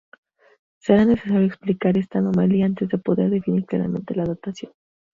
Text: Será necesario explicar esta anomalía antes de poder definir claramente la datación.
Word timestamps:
Será 0.79 1.05
necesario 1.05 1.45
explicar 1.47 1.95
esta 1.95 2.17
anomalía 2.17 2.65
antes 2.65 2.89
de 2.89 2.97
poder 2.97 3.29
definir 3.29 3.67
claramente 3.67 4.15
la 4.15 4.25
datación. 4.25 4.71